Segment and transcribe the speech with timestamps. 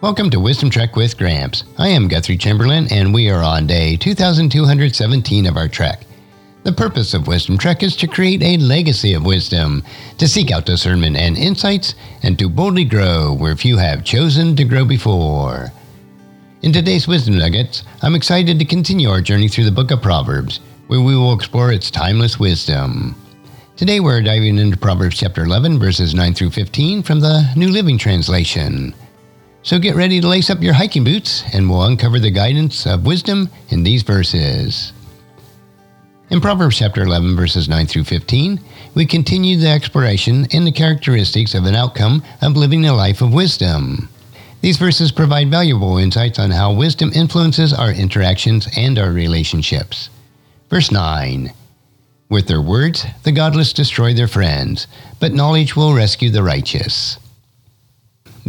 [0.00, 1.64] Welcome to Wisdom Trek with Gramps.
[1.76, 6.06] I am Guthrie Chamberlain, and we are on day 2217 of our trek.
[6.62, 9.82] The purpose of Wisdom Trek is to create a legacy of wisdom,
[10.18, 14.62] to seek out discernment and insights, and to boldly grow where few have chosen to
[14.62, 15.72] grow before.
[16.62, 20.60] In today's Wisdom Nuggets, I'm excited to continue our journey through the book of Proverbs,
[20.86, 23.16] where we will explore its timeless wisdom.
[23.76, 27.98] Today we're diving into Proverbs chapter 11, verses 9 through 15 from the New Living
[27.98, 28.94] Translation.
[29.68, 33.04] So get ready to lace up your hiking boots, and we'll uncover the guidance of
[33.04, 34.94] wisdom in these verses.
[36.30, 38.58] In Proverbs chapter 11, verses 9 through 15,
[38.94, 43.34] we continue the exploration in the characteristics of an outcome of living a life of
[43.34, 44.08] wisdom.
[44.62, 50.08] These verses provide valuable insights on how wisdom influences our interactions and our relationships.
[50.70, 51.52] Verse 9
[52.30, 54.86] With their words, the godless destroy their friends,
[55.20, 57.18] but knowledge will rescue the righteous.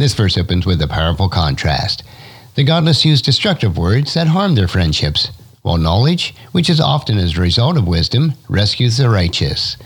[0.00, 2.04] This verse opens with a powerful contrast.
[2.54, 5.30] The godless use destructive words that harm their friendships,
[5.60, 9.76] while knowledge, which is often as a result of wisdom, rescues the righteous.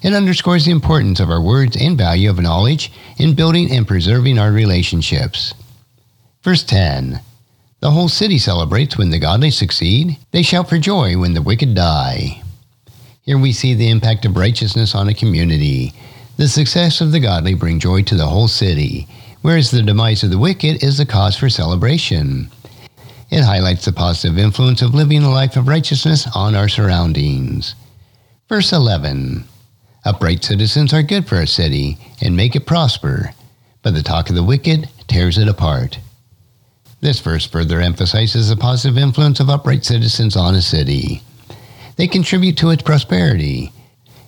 [0.00, 4.38] It underscores the importance of our words and value of knowledge in building and preserving
[4.38, 5.52] our relationships.
[6.42, 7.20] Verse 10
[7.80, 11.74] The whole city celebrates when the godly succeed, they shout for joy when the wicked
[11.74, 12.42] die.
[13.20, 15.92] Here we see the impact of righteousness on a community.
[16.38, 19.06] The success of the godly bring joy to the whole city
[19.42, 22.50] whereas the demise of the wicked is the cause for celebration.
[23.30, 27.74] It highlights the positive influence of living a life of righteousness on our surroundings.
[28.48, 29.44] Verse 11
[30.04, 33.34] Upright citizens are good for a city and make it prosper,
[33.82, 35.98] but the talk of the wicked tears it apart.
[37.00, 41.22] This verse further emphasizes the positive influence of upright citizens on a city.
[41.96, 43.72] They contribute to its prosperity.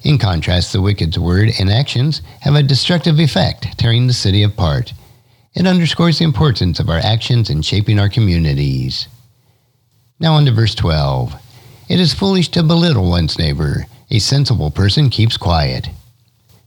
[0.03, 4.93] In contrast, the wicked's word and actions have a destructive effect, tearing the city apart.
[5.55, 9.09] It underscores the importance of our actions in shaping our communities.
[10.21, 11.35] Now on to verse 12.
[11.89, 13.87] It is foolish to belittle one's neighbor.
[14.11, 15.89] A sensible person keeps quiet.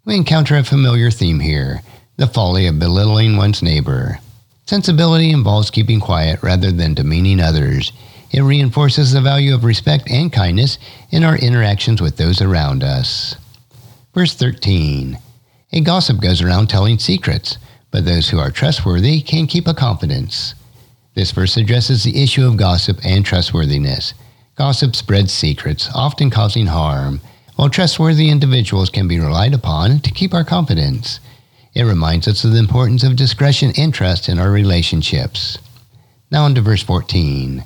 [0.06, 1.82] We encounter a familiar theme here
[2.18, 4.20] the folly of belittling one's neighbor.
[4.66, 7.92] Sensibility involves keeping quiet rather than demeaning others.
[8.32, 10.78] It reinforces the value of respect and kindness
[11.10, 13.36] in our interactions with those around us.
[14.14, 15.18] Verse 13
[15.72, 17.58] A gossip goes around telling secrets
[17.94, 20.56] but those who are trustworthy can keep a confidence.
[21.14, 24.16] This verse addresses the issue of gossip and trustworthiness.
[24.56, 27.22] Gossip spreads secrets, often causing harm,
[27.56, 31.20] while trustworthy individuals can be relied upon to keep our confidence.
[31.76, 35.60] It reminds us of the importance of discretion and trust in our relationships.
[36.32, 37.64] Now on to verse 14.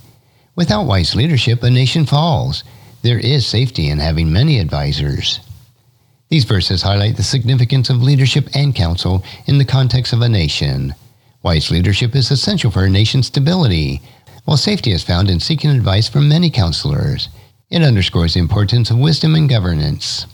[0.57, 2.65] Without wise leadership, a nation falls.
[3.01, 5.39] There is safety in having many advisers.
[6.29, 10.93] These verses highlight the significance of leadership and counsel in the context of a nation.
[11.41, 14.01] Wise leadership is essential for a nation's stability,
[14.43, 17.29] while safety is found in seeking advice from many counselors.
[17.69, 20.25] It underscores the importance of wisdom in governance.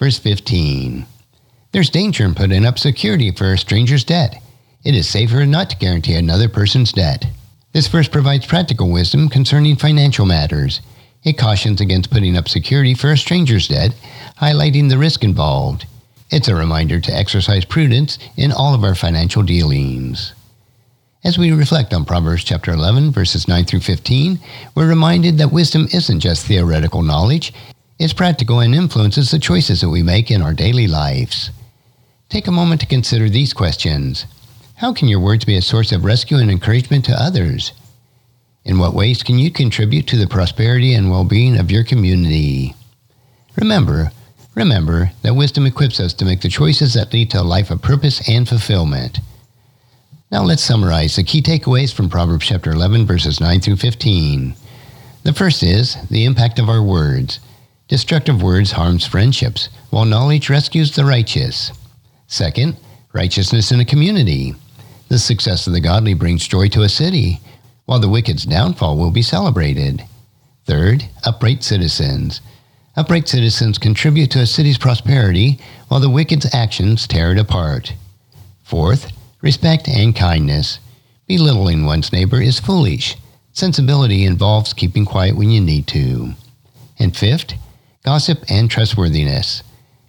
[0.00, 1.06] Verse 15
[1.70, 4.42] There's danger in putting up security for a stranger's debt.
[4.84, 7.26] It is safer not to guarantee another person's debt.
[7.72, 10.80] This verse provides practical wisdom concerning financial matters.
[11.22, 13.94] It cautions against putting up security for a stranger's debt,
[14.38, 15.84] highlighting the risk involved.
[16.30, 20.32] It's a reminder to exercise prudence in all of our financial dealings.
[21.22, 24.40] As we reflect on Proverbs chapter 11, verses 9 through 15,
[24.74, 27.52] we're reminded that wisdom isn't just theoretical knowledge,
[27.98, 31.50] it's practical and influences the choices that we make in our daily lives.
[32.30, 34.24] Take a moment to consider these questions.
[34.76, 37.72] How can your words be a source of rescue and encouragement to others?
[38.64, 42.74] In what ways can you contribute to the prosperity and well being of your community?
[43.56, 44.12] Remember,
[44.54, 47.80] remember that wisdom equips us to make the choices that lead to a life of
[47.80, 49.20] purpose and fulfillment.
[50.30, 54.54] Now let's summarize the key takeaways from Proverbs chapter 11, verses 9 through 15.
[55.22, 57.40] The first is the impact of our words.
[57.88, 61.72] Destructive words harms friendships, while knowledge rescues the righteous.
[62.28, 62.76] Second,
[63.12, 64.54] righteousness in a community.
[65.08, 67.40] The success of the godly brings joy to a city,
[67.90, 70.04] while the wicked's downfall will be celebrated.
[70.64, 72.40] Third, upright citizens.
[72.94, 75.58] Upright citizens contribute to a city's prosperity,
[75.88, 77.94] while the wicked's actions tear it apart.
[78.62, 79.10] Fourth,
[79.42, 80.78] respect and kindness.
[81.26, 83.16] Belittling one's neighbor is foolish.
[83.54, 86.34] Sensibility involves keeping quiet when you need to.
[87.00, 87.54] And fifth,
[88.04, 89.64] gossip and trustworthiness.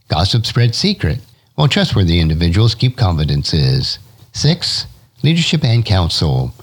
[0.08, 1.18] Gossip spreads secret,
[1.56, 3.98] while trustworthy individuals keep confidences.
[4.34, 4.86] Six,
[5.24, 6.54] leadership and counsel.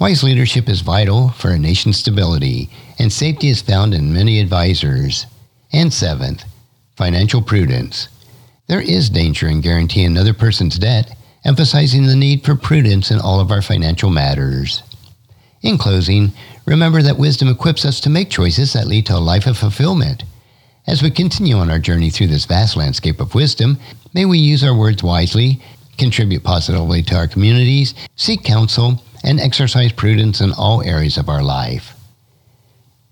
[0.00, 5.26] Wise leadership is vital for a nation's stability, and safety is found in many advisors.
[5.72, 6.44] And seventh,
[6.96, 8.08] financial prudence.
[8.68, 13.40] There is danger in guaranteeing another person's debt, emphasizing the need for prudence in all
[13.40, 14.84] of our financial matters.
[15.62, 16.30] In closing,
[16.64, 20.22] remember that wisdom equips us to make choices that lead to a life of fulfillment.
[20.86, 23.78] As we continue on our journey through this vast landscape of wisdom,
[24.14, 25.60] may we use our words wisely,
[25.98, 31.42] contribute positively to our communities, seek counsel, and exercise prudence in all areas of our
[31.42, 31.94] life.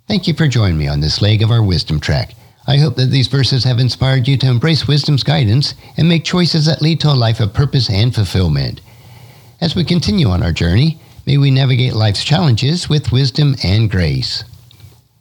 [0.08, 2.34] Thank you for joining me on this leg of our wisdom trek.
[2.68, 6.66] I hope that these verses have inspired you to embrace wisdom's guidance and make choices
[6.66, 8.80] that lead to a life of purpose and fulfillment.
[9.60, 14.44] As we continue on our journey, may we navigate life's challenges with wisdom and grace.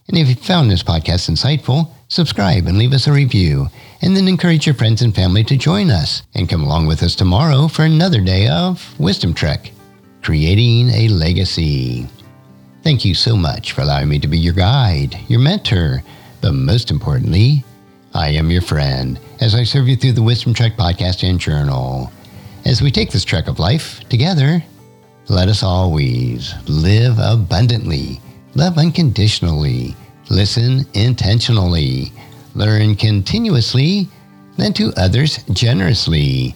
[0.07, 3.67] And if you found this podcast insightful, subscribe and leave us a review,
[4.01, 7.15] and then encourage your friends and family to join us and come along with us
[7.15, 9.71] tomorrow for another day of Wisdom Trek,
[10.25, 12.07] creating a legacy.
[12.81, 16.01] Thank you so much for allowing me to be your guide, your mentor,
[16.41, 17.63] but most importantly,
[18.15, 22.11] I am your friend as I serve you through the Wisdom Trek podcast and journal.
[22.65, 24.63] As we take this trek of life together,
[25.27, 28.19] let us always live abundantly,
[28.55, 29.95] love unconditionally,
[30.31, 32.11] listen intentionally,
[32.55, 34.07] learn continuously,
[34.57, 36.55] lend to others generously,